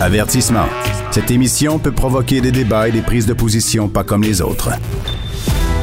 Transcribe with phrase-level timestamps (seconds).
[0.00, 0.66] Avertissement.
[1.12, 4.70] Cette émission peut provoquer des débats et des prises de position pas comme les autres.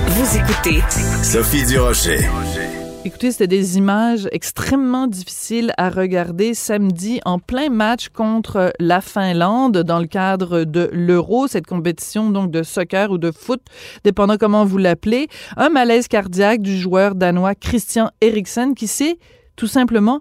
[0.08, 0.82] Vous écoutez
[1.24, 2.20] Sophie Durocher.
[3.06, 9.78] Écoutez, c'était des images extrêmement difficiles à regarder samedi en plein match contre la Finlande
[9.78, 13.62] dans le cadre de l'Euro, cette compétition donc de soccer ou de foot,
[14.04, 15.30] dépendant comment vous l'appelez.
[15.56, 19.18] Un malaise cardiaque du joueur danois Christian Eriksen qui s'est
[19.56, 20.20] tout simplement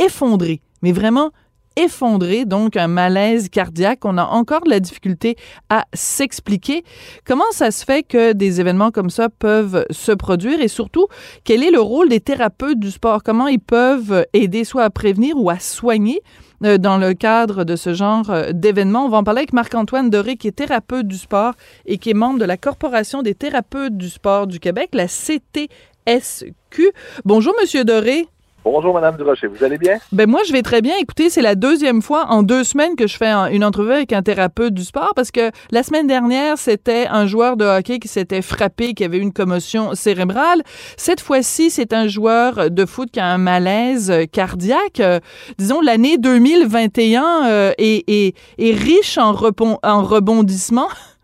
[0.00, 1.30] effondré, mais vraiment
[1.78, 4.04] effondré, donc un malaise cardiaque.
[4.04, 5.36] On a encore de la difficulté
[5.70, 6.82] à s'expliquer.
[7.24, 10.60] Comment ça se fait que des événements comme ça peuvent se produire?
[10.60, 11.06] Et surtout,
[11.44, 13.22] quel est le rôle des thérapeutes du sport?
[13.22, 16.20] Comment ils peuvent aider soit à prévenir ou à soigner
[16.64, 19.06] euh, dans le cadre de ce genre euh, d'événements?
[19.06, 21.54] On va en parler avec Marc-Antoine Doré, qui est thérapeute du sport
[21.86, 26.92] et qui est membre de la Corporation des thérapeutes du sport du Québec, la CTSQ.
[27.24, 28.26] Bonjour, Monsieur Doré.
[28.70, 29.46] Bonjour, Madame Durocher.
[29.46, 29.96] Vous allez bien?
[30.12, 30.94] Ben moi, je vais très bien.
[31.00, 34.22] Écoutez, c'est la deuxième fois en deux semaines que je fais une entrevue avec un
[34.22, 38.42] thérapeute du sport parce que la semaine dernière, c'était un joueur de hockey qui s'était
[38.42, 40.62] frappé, qui avait eu une commotion cérébrale.
[40.98, 45.00] Cette fois-ci, c'est un joueur de foot qui a un malaise cardiaque.
[45.00, 45.18] Euh,
[45.56, 49.34] disons, l'année 2021 euh, est, est, riche en,
[49.82, 50.88] en rebondissements.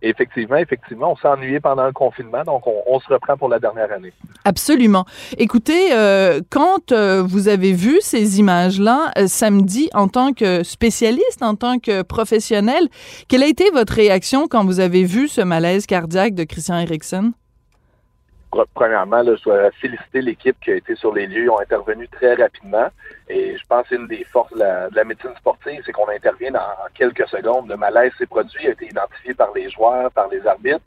[0.00, 3.90] Effectivement, effectivement, on s'est ennuyé pendant le confinement, donc on, se reprend pour la dernière
[3.90, 4.12] année.
[4.44, 5.04] Absolument.
[5.38, 11.42] Écoutez, euh, quand euh, vous avez vu ces images-là euh, samedi en tant que spécialiste,
[11.42, 12.88] en tant que professionnel,
[13.28, 17.32] quelle a été votre réaction quand vous avez vu ce malaise cardiaque de Christian Eriksen?
[18.74, 21.44] Premièrement, je dois féliciter l'équipe qui a été sur les lieux.
[21.44, 22.88] Ils ont intervenu très rapidement.
[23.28, 27.28] Et je pense qu'une des forces de la, médecine sportive, c'est qu'on intervient en, quelques
[27.28, 27.68] secondes.
[27.68, 30.84] Le malaise s'est produit, a été identifié par les joueurs, par les arbitres.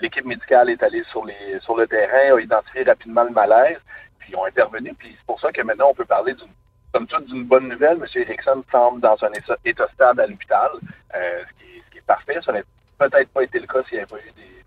[0.00, 3.78] L'équipe médicale est allée sur, les, sur le terrain, a identifié rapidement le malaise,
[4.18, 4.94] puis ils ont intervenu.
[4.98, 6.48] Puis c'est pour ça que maintenant, on peut parler d'une
[6.92, 7.98] comme toute d'une bonne nouvelle.
[7.98, 8.06] M.
[8.14, 9.30] Erickson semble dans un
[9.64, 10.70] état, stable à l'hôpital,
[11.14, 11.62] euh, ce,
[11.92, 12.38] qui est, parfait.
[12.44, 12.64] Ça n'aurait
[12.98, 14.59] peut-être pas été le cas s'il n'y avait pas eu des,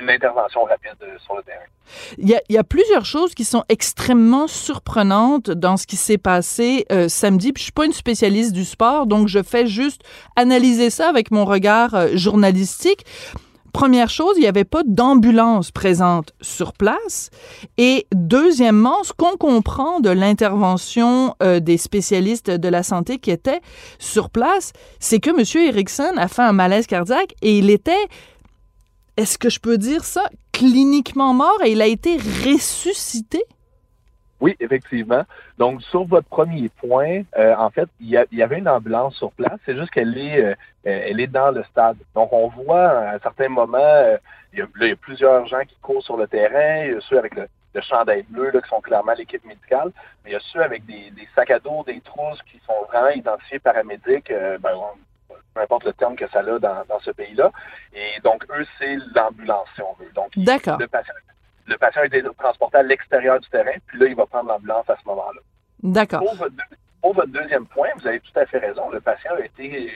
[0.00, 1.64] une intervention rapide sur le terrain.
[2.18, 7.08] Il y, a, plusieurs choses qui sont extrêmement surprenantes dans ce qui s'est passé euh,
[7.08, 7.52] samedi.
[7.52, 10.02] Puis je suis pas une spécialiste du sport, donc je fais juste
[10.34, 13.04] analyser ça avec mon regard euh, journalistique.
[13.74, 17.30] Première chose, il n'y avait pas d'ambulance présente sur place.
[17.76, 23.60] Et deuxièmement, ce qu'on comprend de l'intervention euh, des spécialistes de la santé qui étaient
[23.98, 25.66] sur place, c'est que M.
[25.68, 28.06] Erickson a fait un malaise cardiaque et il était
[29.16, 33.42] est-ce que je peux dire ça, cliniquement mort et il a été ressuscité?
[34.40, 35.22] Oui, effectivement.
[35.58, 39.58] Donc, sur votre premier point, euh, en fait, il y, avait une ambulance sur place.
[39.64, 40.54] C'est juste qu'elle est, euh,
[40.84, 41.96] elle est dans le stade.
[42.14, 44.18] Donc, on voit à un certain moment, euh,
[44.52, 46.84] il, y a, plusieurs gens qui courent sur le terrain.
[46.84, 49.92] Il y a ceux avec le, le chandail bleu qui sont clairement l'équipe médicale.
[50.24, 53.10] Mais il y a ceux avec des, sacs à dos, des trousses qui sont vraiment
[53.10, 54.30] identifiés paramédics.
[54.60, 54.76] ben,
[55.54, 57.50] peu importe le terme que ça a dans, ce pays-là.
[57.94, 60.10] Et donc, eux, c'est l'ambulance, si on veut.
[60.14, 60.78] Donc, D'accord.
[60.78, 61.14] Le patient,
[61.66, 64.88] le patient a été transporté à l'extérieur du terrain, puis là, il va prendre l'ambulance
[64.90, 65.40] à ce moment-là.
[65.82, 66.20] D'accord.
[67.00, 68.90] Pour votre, deuxième point, vous avez tout à fait raison.
[68.90, 69.92] Le patient a été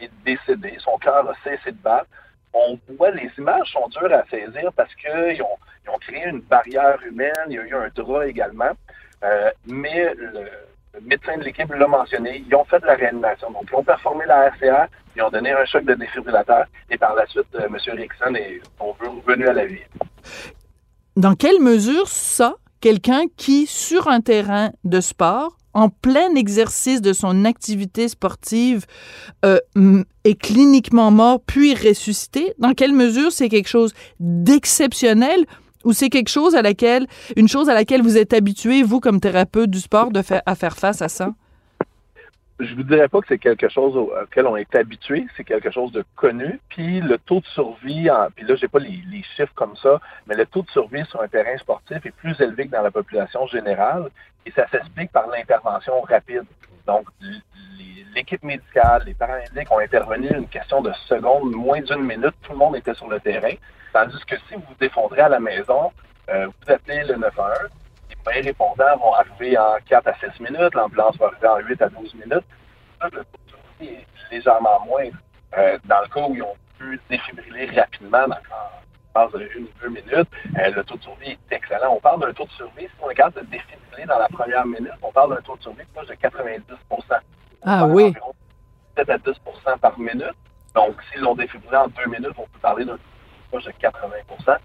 [0.00, 2.06] est décédé, son cœur a cessé de battre.
[2.52, 6.40] On voit, les images sont dures à saisir parce qu'ils ont, ils ont créé une
[6.40, 8.72] barrière humaine, il y a eu un drap également.
[9.22, 10.48] Euh, mais le,
[10.94, 13.50] le médecin de l'équipe l'a mentionné, ils ont fait de la réanimation.
[13.50, 17.14] Donc, ils ont performé la RCA, ils ont donné un choc de défibrillateur et par
[17.14, 17.76] la suite, euh, M.
[17.96, 19.80] Rickson est revenu à la vie.
[21.16, 27.12] Dans quelle mesure ça, quelqu'un qui, sur un terrain de sport, en plein exercice de
[27.12, 28.86] son activité sportive,
[29.44, 29.58] euh,
[30.24, 35.44] est cliniquement mort puis ressuscité, dans quelle mesure c'est quelque chose d'exceptionnel
[35.84, 37.06] ou c'est quelque chose à laquelle,
[37.36, 40.76] une chose à laquelle vous êtes habitué, vous, comme thérapeute du sport, de à faire
[40.76, 41.30] face à ça?
[42.60, 45.92] Je vous dirais pas que c'est quelque chose auquel on est habitué, c'est quelque chose
[45.92, 46.60] de connu.
[46.68, 50.34] Puis le taux de survie, en, puis là j'ai pas les, chiffres comme ça, mais
[50.34, 53.46] le taux de survie sur un terrain sportif est plus élevé que dans la population
[53.46, 54.10] générale,
[54.44, 56.44] et ça s'explique par l'intervention rapide.
[56.86, 57.06] Donc
[58.14, 62.58] l'équipe médicale, les paramédics ont intervenu une question de secondes, moins d'une minute, tout le
[62.58, 63.54] monde était sur le terrain.
[63.94, 65.92] Tandis que si vous vous à la maison,
[66.28, 67.70] euh, vous appelez le 911,
[68.34, 71.88] les répondants vont arriver en 4 à 6 minutes, l'ambulance va arriver en 8 à
[71.88, 72.44] 12 minutes.
[73.02, 75.08] le taux de survie est légèrement moins.
[75.58, 78.26] Euh, dans le cas où ils ont pu défibriller rapidement,
[79.14, 80.28] dans de une ou deux minutes,
[80.58, 81.94] euh, le taux de survie est excellent.
[81.96, 84.92] On parle d'un taux de survie, si on regarde de défibriller dans la première minute,
[85.02, 86.60] on parle d'un taux de survie proche de 90%
[87.64, 88.14] Ah oui.
[88.96, 90.34] 7 à 10% par minute.
[90.74, 92.98] Donc, s'ils l'ont défibrillé en deux minutes, on peut parler d'un
[93.50, 94.58] proche de 80% Ça,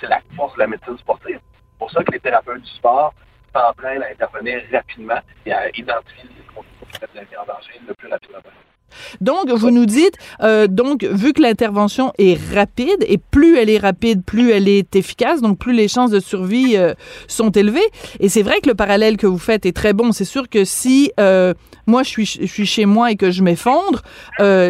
[0.00, 1.38] c'est la force de la médecine sportive.
[1.78, 3.14] Pour ça que les thérapeutes du sport
[3.54, 7.44] s'entraînent à intervenir rapidement et à identifier les conditions la vie en
[7.86, 8.67] le plus rapidement possible.
[9.20, 13.78] Donc, vous nous dites, euh, donc, vu que l'intervention est rapide, et plus elle est
[13.78, 16.94] rapide, plus elle est efficace, donc plus les chances de survie euh,
[17.26, 17.80] sont élevées.
[18.20, 20.12] Et c'est vrai que le parallèle que vous faites est très bon.
[20.12, 21.54] C'est sûr que si euh,
[21.86, 24.02] moi, je suis, je suis chez moi et que je m'effondre,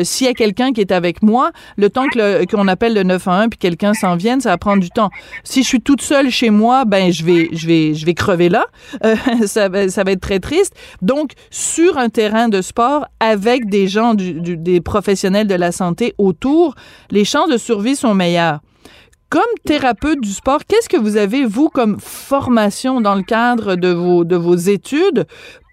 [0.04, 3.48] s'il y a quelqu'un qui est avec moi, le temps que qu'on appelle le 911
[3.50, 5.10] puis quelqu'un s'en vienne, ça va prendre du temps.
[5.44, 8.48] Si je suis toute seule chez moi, ben je vais, je vais, je vais crever
[8.48, 8.66] là.
[9.46, 10.74] Ça, va, ça va être très triste.
[11.02, 15.72] Donc, sur un terrain de sport avec des gens, du, du, des professionnels de la
[15.72, 16.74] santé autour,
[17.10, 18.60] les chances de survie sont meilleures.
[19.30, 23.88] Comme thérapeute du sport, qu'est-ce que vous avez, vous, comme formation dans le cadre de
[23.88, 25.26] vos, de vos études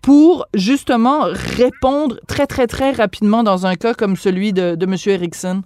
[0.04, 4.96] pour justement répondre très, très, très rapidement dans un cas comme celui de, de M.
[5.08, 5.64] Erickson?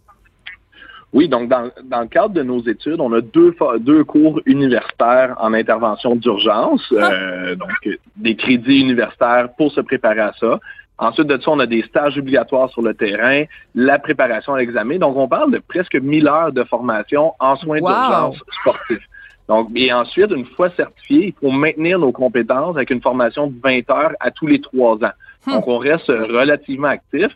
[1.11, 5.35] Oui, donc dans, dans, le cadre de nos études, on a deux, deux cours universitaires
[5.39, 7.11] en intervention d'urgence, ah.
[7.11, 10.59] euh, donc des crédits universitaires pour se préparer à ça.
[10.99, 14.97] Ensuite de ça, on a des stages obligatoires sur le terrain, la préparation à l'examen.
[14.97, 17.87] Donc, on parle de presque 1000 heures de formation en soins wow.
[17.87, 19.07] d'urgence sportifs.
[19.47, 23.55] Donc, et ensuite, une fois certifié, il faut maintenir nos compétences avec une formation de
[23.63, 25.13] 20 heures à tous les trois ans.
[25.47, 25.53] Hmm.
[25.53, 27.35] Donc, on reste relativement actif.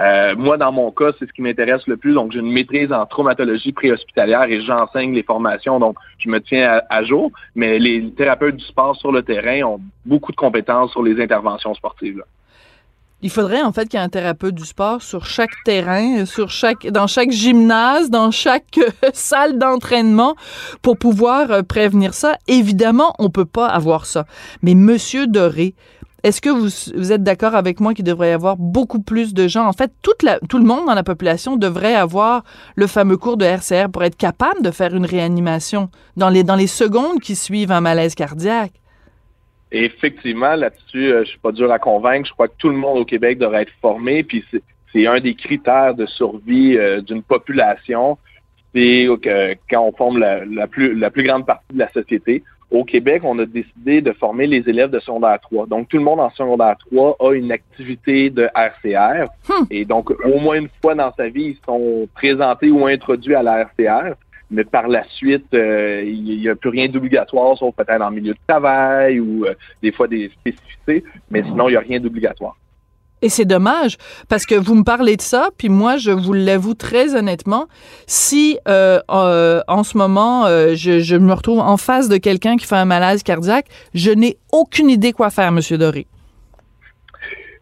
[0.00, 2.14] Euh, moi, dans mon cas, c'est ce qui m'intéresse le plus.
[2.14, 5.78] Donc, j'ai une maîtrise en traumatologie préhospitalière et j'enseigne les formations.
[5.78, 7.30] Donc, je me tiens à, à, jour.
[7.54, 11.74] Mais les thérapeutes du sport sur le terrain ont beaucoup de compétences sur les interventions
[11.74, 12.18] sportives.
[12.18, 12.24] Là.
[13.24, 16.50] Il faudrait en fait qu'il y ait un thérapeute du sport sur chaque terrain, sur
[16.50, 20.36] chaque, dans chaque gymnase, dans chaque euh, salle d'entraînement
[20.82, 22.36] pour pouvoir euh, prévenir ça.
[22.48, 24.26] Évidemment, on peut pas avoir ça.
[24.60, 25.74] Mais Monsieur Doré,
[26.22, 26.68] est-ce que vous,
[26.98, 29.66] vous êtes d'accord avec moi qu'il devrait y avoir beaucoup plus de gens?
[29.66, 32.44] En fait, tout le monde dans la population devrait avoir
[32.74, 35.88] le fameux cours de RCR pour être capable de faire une réanimation
[36.18, 38.74] dans les, dans les secondes qui suivent un malaise cardiaque.
[39.74, 42.28] Et effectivement, là-dessus, euh, je suis pas dur à convaincre.
[42.28, 44.22] Je crois que tout le monde au Québec devrait être formé.
[44.22, 44.44] Puis
[44.92, 48.16] c'est un des critères de survie euh, d'une population.
[48.72, 52.44] C'est que quand on forme la, la, plus, la plus grande partie de la société.
[52.70, 55.66] Au Québec, on a décidé de former les élèves de secondaire 3.
[55.66, 59.28] Donc, tout le monde en secondaire 3 a une activité de RCR.
[59.48, 59.64] Hmm.
[59.70, 63.42] Et donc, au moins une fois dans sa vie, ils sont présentés ou introduits à
[63.42, 64.14] la RCR
[64.54, 68.32] mais par la suite, euh, il n'y a plus rien d'obligatoire, sauf peut-être en milieu
[68.32, 72.56] de travail ou euh, des fois des spécificités, mais sinon, il n'y a rien d'obligatoire.
[73.24, 73.96] Et c'est dommage
[74.28, 77.68] parce que vous me parlez de ça, puis moi, je vous l'avoue très honnêtement,
[78.06, 82.56] si euh, euh, en ce moment, euh, je, je, me retrouve en face de quelqu'un
[82.56, 83.64] qui fait un malaise cardiaque,
[83.94, 86.06] je n'ai aucune idée quoi faire, Monsieur Doré.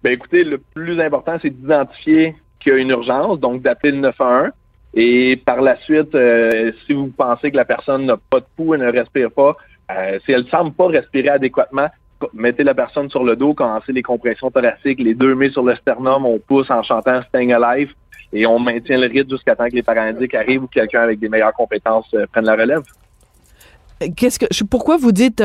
[0.02, 3.98] Ben écoutez, le plus important, c'est d'identifier qu'il y a une urgence, donc d'appeler le
[3.98, 4.50] 911.
[4.94, 8.74] Et par la suite, euh, si vous pensez que la personne n'a pas de pouls
[8.74, 9.56] et ne respire pas,
[9.90, 11.88] euh, si elle ne semble pas respirer adéquatement,
[12.34, 15.74] mettez la personne sur le dos, commencez les compressions thoraciques, les deux mains sur le
[15.76, 17.92] sternum, on pousse en chantant Staying Alive
[18.32, 21.28] et on maintient le rythme jusqu'à temps que les paralytiques arrivent ou quelqu'un avec des
[21.28, 22.82] meilleures compétences euh, prenne la relève.
[24.16, 25.42] Qu'est-ce que pourquoi vous dites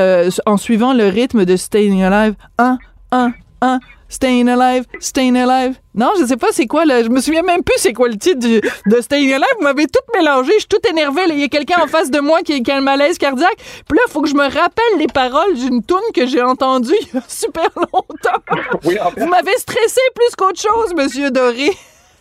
[0.48, 2.80] en suivant le rythme de Staying Alive 1
[3.12, 3.80] 1 1
[4.10, 5.78] Staying Alive, Staying Alive.
[5.94, 7.04] Non, je sais pas c'est quoi, là.
[7.04, 9.48] Je me souviens même plus c'est quoi le titre du, de Staying Alive.
[9.58, 10.52] Vous m'avez tout mélangé.
[10.54, 11.22] Je suis tout énervé.
[11.30, 13.58] Il y a quelqu'un en face de moi qui, qui, a un malaise cardiaque.
[13.58, 16.94] Puis là, il faut que je me rappelle les paroles d'une toune que j'ai entendue
[17.02, 18.42] il y a super longtemps.
[18.86, 19.20] Oui, en fait.
[19.20, 21.72] Vous m'avez stressé plus qu'autre chose, Monsieur Doré.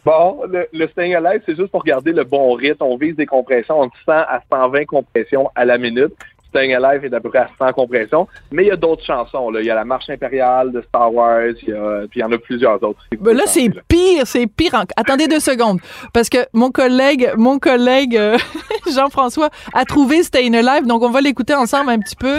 [0.04, 2.84] Bon, le, le Staying Alive, c'est juste pour garder le bon rythme.
[2.84, 6.14] On vise des compressions entre 100 à 120 compressions à la minute.
[6.56, 8.26] Staying Alive est à peu près à 100 compressions.
[8.50, 9.50] Mais il y a d'autres chansons.
[9.50, 9.60] Là.
[9.60, 12.24] Il y a la Marche impériale de Star Wars, il y, a, puis il y
[12.24, 12.98] en a plusieurs autres.
[13.20, 14.74] Ben là, c'est pire, c'est pire.
[14.74, 14.84] En...
[14.96, 15.80] Attendez deux secondes.
[16.14, 18.38] Parce que mon collègue, mon collègue euh,
[18.94, 22.38] Jean-François a trouvé Staying Alive, donc on va l'écouter ensemble un petit peu.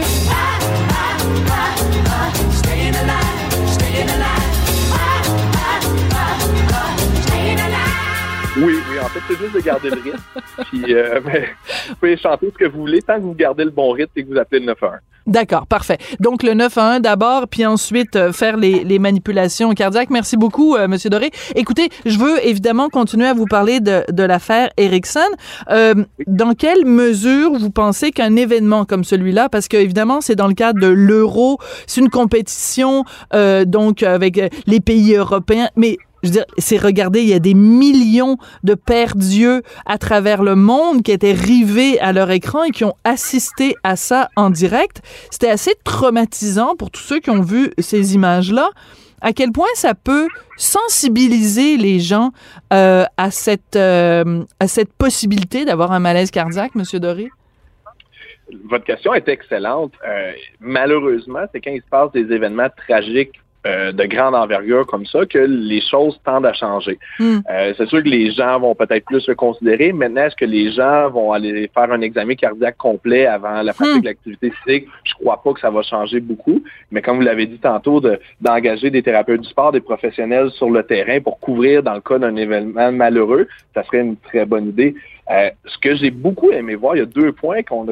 [9.08, 10.18] En fait, c'est juste de garder le rythme.
[10.70, 11.46] Puis, euh, ben,
[11.90, 14.24] vous pouvez chanter ce que vous voulez tant que vous gardez le bon rythme et
[14.24, 15.00] que vous appelez le 911.
[15.28, 15.98] D'accord, parfait.
[16.22, 20.10] Donc, le 911 d'abord, puis ensuite euh, faire les, les, manipulations cardiaques.
[20.10, 21.32] Merci beaucoup, euh, Monsieur Doré.
[21.56, 25.20] Écoutez, je veux évidemment continuer à vous parler de, de l'affaire Erickson.
[25.70, 26.26] Euh, oui.
[26.28, 30.54] Dans quelle mesure vous pensez qu'un événement comme celui-là, parce que évidemment, c'est dans le
[30.54, 36.34] cadre de l'euro, c'est une compétition, euh, donc avec les pays européens, mais je veux
[36.34, 41.04] dire, c'est regarder, il y a des millions de pères dieux à travers le monde
[41.04, 45.02] qui étaient rivés à leur écran et qui ont assisté à ça en direct.
[45.30, 48.70] C'était assez traumatisant pour tous ceux qui ont vu ces images-là.
[49.22, 52.32] À quel point ça peut sensibiliser les gens
[52.72, 57.30] euh, à cette euh, à cette possibilité d'avoir un malaise cardiaque, Monsieur Doré?
[58.70, 59.94] Votre question est excellente.
[60.08, 65.06] Euh, malheureusement, c'est quand il se passe des événements tragiques euh, de grande envergure comme
[65.06, 66.98] ça que les choses tendent à changer.
[67.20, 67.40] Hmm.
[67.52, 69.92] Euh, c'est sûr que les gens vont peut-être plus le considérer.
[69.92, 73.98] Maintenant, est-ce que les gens vont aller faire un examen cardiaque complet avant la pratique
[73.98, 74.02] Hmm.
[74.02, 74.88] de l'activité physique?
[75.04, 76.64] Je crois pas que ça va changer beaucoup.
[76.92, 80.70] Mais comme vous l'avez dit tantôt, de- d'engager des thérapeutes du sport, des professionnels sur
[80.70, 84.70] le terrain pour couvrir dans le cas d'un événement malheureux, ça serait une très bonne
[84.70, 84.96] idée.
[85.30, 87.86] Euh, ce que j'ai beaucoup aimé voir, il y a deux points a quand-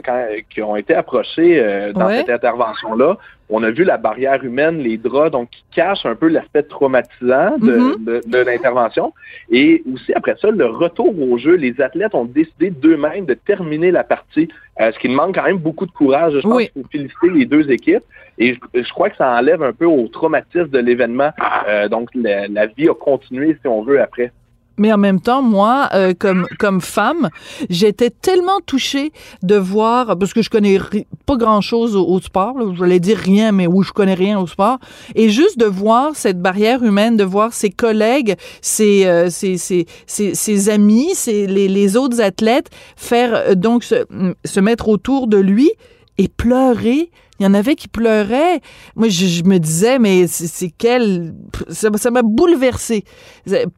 [0.50, 2.18] qui ont été approchés euh, dans Ouais.
[2.20, 3.18] cette intervention-là.
[3.50, 7.58] On a vu la barrière humaine, les draps, donc qui cachent un peu l'aspect traumatisant
[7.58, 8.06] de, Mhm.
[8.06, 9.13] de- de l'intervention.
[9.51, 11.56] Et aussi, après ça, le retour au jeu.
[11.56, 14.48] Les athlètes ont décidé d'eux-mêmes de terminer la partie,
[14.80, 16.34] euh, ce qui demande quand même beaucoup de courage.
[16.36, 16.70] Je pense Oui.
[16.70, 18.04] qu'il faut féliciter les deux équipes.
[18.38, 21.32] Et je, je crois que ça enlève un peu au traumatisme de l'événement.
[21.70, 24.32] Euh, donc, la, la vie a continué, si on veut, après.
[24.77, 27.29] Mais en même temps, moi, euh, comme comme femme,
[27.70, 30.79] j'étais tellement touchée de voir parce que je connais
[31.25, 32.58] pas grand chose au, sport.
[32.58, 34.79] Là, je voulais dire rien, mais oui, je connais rien au sport.
[35.15, 39.86] Et juste de voir cette barrière humaine, de voir ses collègues, ses euh, ses, ses,
[40.08, 44.05] ses, amis, ses, les, les autres athlètes faire euh, donc se,
[44.44, 45.72] se mettre autour de lui
[46.17, 47.10] et pleurer.
[47.39, 48.62] Il y en avait qui pleuraient.
[48.96, 51.34] Moi, je, je me disais, mais c'est quel...
[51.70, 53.04] Ça m'a bouleversé.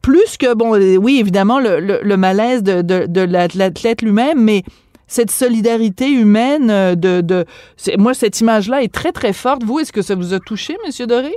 [0.00, 4.62] Plus que, bon, oui, évidemment, le, le, le malaise de, de, de l'athlète lui-même, mais
[5.08, 7.20] cette solidarité humaine euh, de...
[7.22, 7.46] de
[7.96, 9.64] moi, cette image-là est très, très forte.
[9.64, 11.34] Vous, est-ce que ça vous a touché, Monsieur Doré?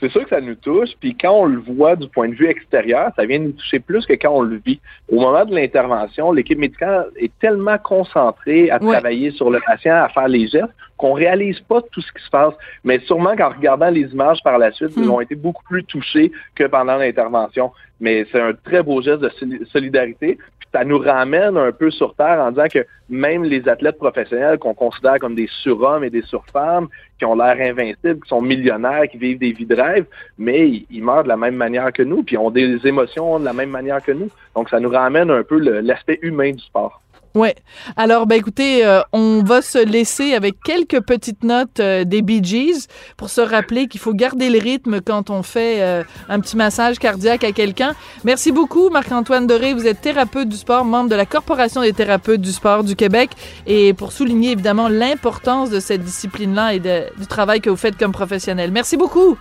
[0.00, 2.48] C'est sûr que ça nous touche, puis quand on le voit du point de vue
[2.48, 4.80] extérieur, ça vient nous toucher plus que quand on le vit.
[5.10, 10.08] Au moment de l'intervention, l'équipe médicale est tellement concentrée à travailler sur le patient, à
[10.08, 12.52] faire les gestes, qu'on réalise pas tout ce qui se passe.
[12.84, 15.02] Mais sûrement qu'en regardant les images par la suite, Hmm.
[15.04, 17.72] ils ont été beaucoup plus touchés que pendant l'intervention.
[18.00, 20.38] Mais c'est un très beau geste de soli- solidarité.
[20.58, 24.58] Puis ça nous ramène un peu sur Terre en disant que même les athlètes professionnels
[24.58, 26.88] qu'on considère comme des surhommes et des surfemmes,
[27.18, 30.04] qui ont l'air invincibles, qui sont millionnaires, qui vivent des vies de rêve,
[30.38, 33.44] mais ils, ils meurent de la même manière que nous, puis ont des émotions de
[33.46, 34.28] la même manière que nous.
[34.54, 37.00] Donc ça nous ramène un peu l'aspect humain du sport.
[37.34, 37.54] Ouais.
[37.96, 42.42] Alors, ben écoutez, euh, on va se laisser avec quelques petites notes euh, des Bee
[42.42, 46.56] Gees pour se rappeler qu'il faut garder le rythme quand on fait euh, un petit
[46.56, 47.94] massage cardiaque à quelqu'un.
[48.24, 49.74] Merci beaucoup, Marc-Antoine Doré.
[49.74, 53.30] Vous êtes thérapeute du sport, membre de la Corporation des thérapeutes du sport du Québec.
[53.66, 58.12] Et pour souligner évidemment l'importance de cette discipline-là et du travail que vous faites comme
[58.12, 58.72] professionnel.
[58.72, 59.38] Merci beaucoup.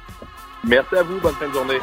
[0.63, 1.79] Merci à vous, bonne fin de journée.